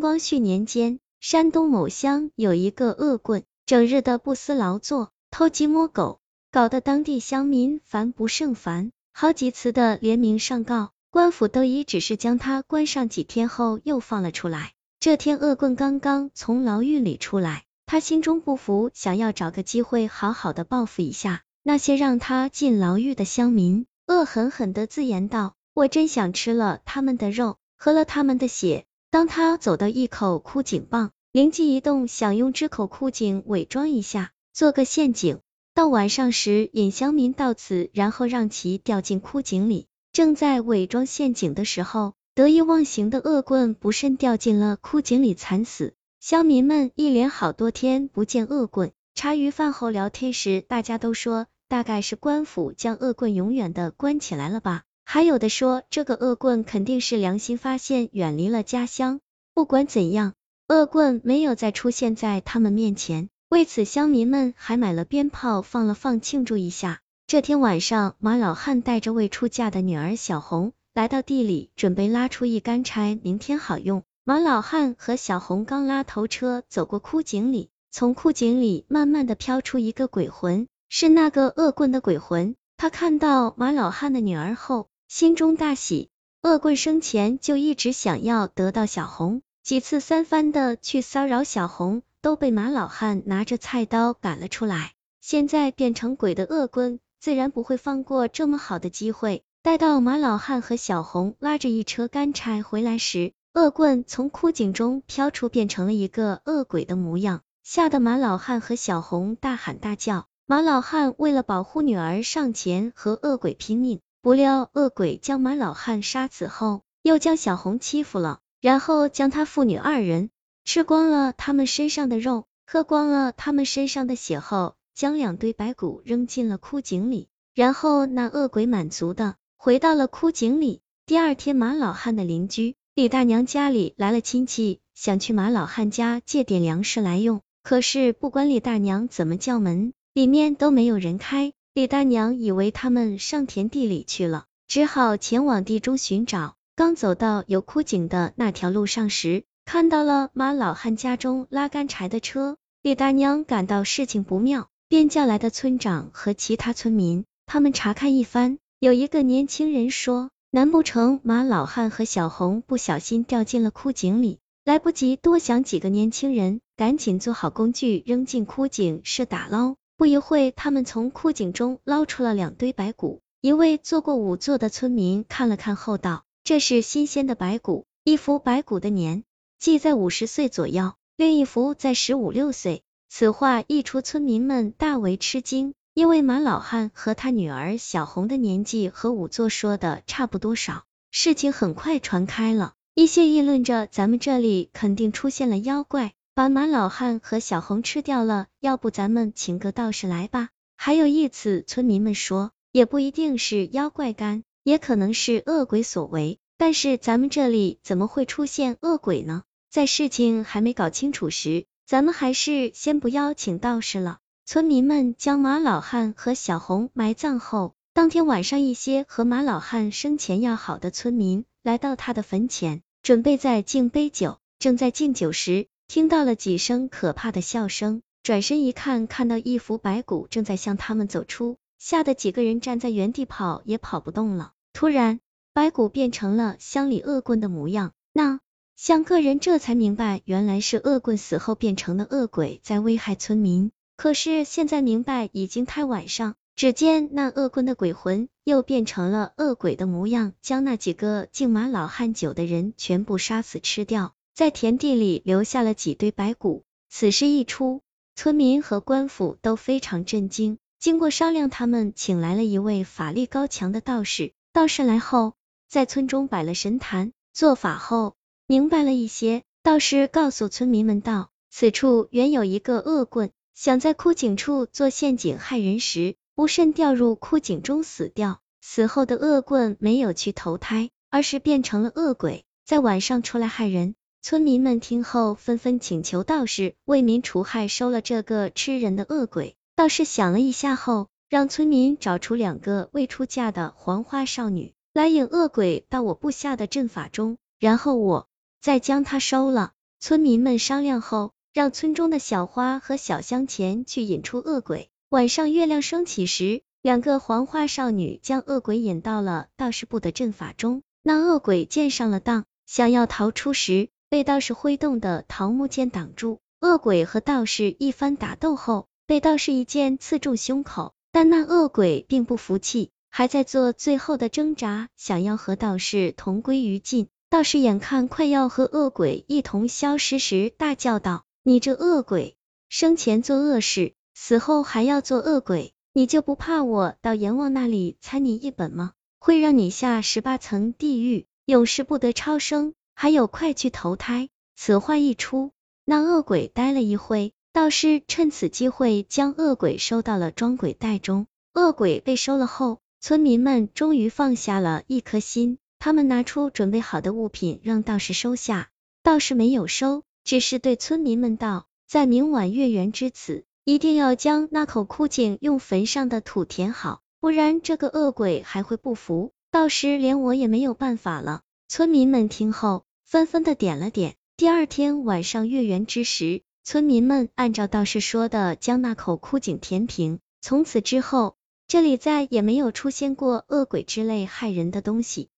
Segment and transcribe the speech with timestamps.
[0.00, 14.72] 光绪年间，山东某乡有一个恶棍，整日的不思劳作，偷鸡摸狗，搞得当地乡民烦不胜烦，好几次的联名上告，官府都已只是将他关上几天后又放了出来。
[14.98, 28.84] 这天，恶棍刚刚从牢狱里出来，他心中不服，想要找个机会好好的报复一下那些让他进牢狱的乡民，恶狠狠的自言道：“我真想吃了他们的肉，喝了他们的血。”
[29.16, 35.38] 当他走到一口枯井傍，灵机一动，想用这口枯井伪装一下，做个陷阱。
[35.72, 39.86] 到晚上时，引乡民到此，然后让其掉进枯井里。
[40.12, 45.94] 正在伪装陷阱的时候，得意忘形的恶棍不慎掉进了枯井里惨死。
[46.20, 54.82] 乡民们一连好多天不见恶棍，茶余饭后聊天时，大家都说，大概是官府将恶棍永远的关起来了吧。
[55.08, 59.20] 还有的说，这个恶棍肯定是良心发现，远离了家乡。
[59.54, 60.34] 不管怎样，
[60.68, 63.30] 恶棍没有再出现在他们面前。
[63.48, 67.00] 为此，乡民们还买了鞭炮放了放，庆祝一下。
[67.28, 74.02] 这天晚上，马老汉带着未出嫁的女儿小红来到地里，准备拉出一干柴，明天好用。
[74.24, 82.56] 马老汉和小红刚拉头车走过枯井里，从枯井里慢慢的飘出一个鬼魂，是那个恶棍的鬼魂。
[82.76, 84.88] 他看到马老汉的女儿后。
[85.08, 86.10] 心中大喜，
[86.42, 94.94] 恶棍生前就一直想要得到小红，几次三番的去骚扰小红，都被马老汉拿着菜刀赶了出来。
[95.20, 99.44] 现在变成鬼的恶棍，自然不会放过这么好的机会。
[99.62, 110.26] 待到马老汉和小红拉着一车干柴回来时，恶棍从枯井中飘出，变成了一个恶鬼的模样，吓得马老汉和小红大喊大叫。
[110.46, 114.00] 马老汉为了保护女儿，上前和恶鬼拼命。
[114.26, 120.30] 不料恶鬼将马老汉杀死后，又将小红欺负了，然后将他父女二人
[120.64, 127.28] 吃光了他们身上的肉，喝光了他们身上的血后，将两堆白骨扔进了枯井里。
[127.54, 130.80] 然后那恶鬼满足的回到了枯井里。
[131.06, 141.52] 第二天，马老汉的邻居李大娘家里来了亲戚，想去马老汉家借点粮食来用，可是不管李大娘怎么叫门，里面都没有人开。
[141.76, 146.54] 李大娘以为他们上田地里去了，只好前往地中寻找。
[146.74, 152.56] 刚走到有枯井的那条路上时，看到了马老汉家中拉干柴的车。
[152.80, 158.56] 李大娘感到事情不妙，便叫来的村长和其他村民，他们查看一番。
[158.80, 169.74] 有一个年轻人说：“难不成马老汉和小红不小心掉进了枯井里？”来不及多想，几个年轻人赶紧做好工具，扔进枯井是打捞。
[169.98, 173.22] 不一会，他们从枯井中捞出了两堆白骨。
[173.40, 179.24] 一位做过仵作的村民看了看后道：“这是新鲜的白骨，一幅白骨的年
[179.58, 190.84] 纪在五十岁左右，另一幅在十五六岁。”此话一出，村民们大为吃惊，因为马老汉和他女儿小红的年纪和仵作说的差不多少。
[191.10, 200.50] 事情很快传开了，一些议论着：“咱们这里肯定出现了妖怪。”把马老汉和小红吃掉了，要不咱们请个道士来吧？
[200.76, 206.38] 还有一次，村民们说，也不一定是妖怪干，也可能是恶鬼所为。
[206.58, 209.44] 但是咱们这里怎么会出现恶鬼呢？
[209.70, 214.18] 在事情还没搞清楚时，咱们还是先不邀请道士了。
[214.44, 224.36] 村民们将马老汉和小红埋葬后，当天晚上，一些和马老汉生前要好的村民来到他的坟前，准备在敬杯酒。
[224.58, 234.52] 正在敬酒时，听到了几声可怕的笑声，转身一看，看到一幅白骨正在向他们走出，吓得几个人站在原地跑也跑不动了。
[234.72, 235.20] 突然，
[235.54, 238.40] 白骨变成了乡里恶棍的模样，那
[238.74, 243.70] 乡个人这才明白，原来是恶棍死后变成的恶鬼在危害村民。
[243.96, 254.15] 可是现在明白已经太晚上，只见那恶棍的鬼魂又变成了恶鬼的模样，将那几个敬马老汉酒的人全部杀死吃掉。
[254.36, 256.62] 在田地里留下了几堆白骨。
[256.90, 257.80] 此事一出，
[258.14, 260.58] 村民和官府都非常震惊。
[260.78, 264.34] 经过商量，他们请来了一位法力高强的道士。
[264.52, 265.32] 道士来后，
[265.70, 268.14] 在村中摆了神坛，做法后
[268.46, 269.42] 明白了一些。
[269.62, 278.42] 道士告诉村民们道：此处原有一个恶棍，想在枯井处做陷阱害人时，不慎掉入枯井中死掉。
[278.60, 283.94] 死后的恶棍没有去投胎，而是变成了恶鬼，在晚上出来害人。
[284.28, 289.54] 村民们听后纷纷请求道士为民除害，收了这个吃人的恶鬼。
[289.76, 298.26] 道士想了一下后，让村民找出两个未出嫁的黄花少女，来引恶鬼到我布下的阵法中，然后我
[298.60, 299.74] 再将他收了。
[300.00, 304.90] 村民们商量后，让村中的小花和小香前去引出恶鬼。
[305.08, 310.82] 晚上月亮升起时，两个黄花少女将恶鬼引到了道士部的阵法中。
[311.04, 316.40] 那恶鬼见上了当，想要逃出时，被道士挥动的桃木剑挡住。
[316.60, 320.94] 恶鬼和道士一番打斗后，被道士一剑刺中胸口。
[321.12, 327.08] 但那恶鬼并不服气，还在做最后的挣扎，想要和道士同归于尽。
[327.30, 332.36] 道士眼看快要和恶鬼一同消失时，大叫道：“你这恶鬼，
[332.68, 338.92] 生前做恶事，死后还要做恶鬼，你就不怕我到阎王那里参你一本吗？
[339.18, 342.74] 会让你下十八层地狱，永世不得超生。
[342.98, 345.52] 还有，快去投胎！”此话一出，
[345.84, 351.26] 那恶鬼呆了一会，道士趁此机会将恶鬼收到了装鬼袋中。
[351.52, 355.58] 恶鬼被收了后，村民们终于放下了一颗心。
[355.78, 358.70] 他们拿出准备好的物品让道士收下，
[359.02, 369.32] 道士没有收，只是对村民们道：在明晚月圆之此，一定要将那口枯井用坟上的土填好，不然这个恶鬼还会不服。
[369.50, 371.42] 到时连我也没有办法了。
[371.68, 374.16] 村民们听后，纷纷的点了点。
[374.36, 380.18] 第二天晚上月圆之时，村民们按照道士说的，将那口枯井填平。
[380.40, 381.36] 从此之后，
[381.68, 385.28] 这里再也没有出现过恶鬼之类害人的东西。